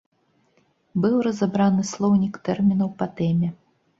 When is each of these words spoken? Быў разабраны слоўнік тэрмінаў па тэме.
Быў 1.01 1.17
разабраны 1.27 1.85
слоўнік 1.91 2.33
тэрмінаў 2.47 2.89
па 3.03 3.09
тэме. 3.21 3.51